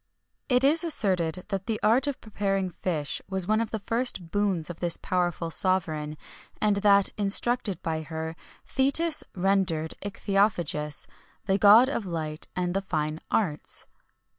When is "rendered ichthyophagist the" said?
9.35-11.59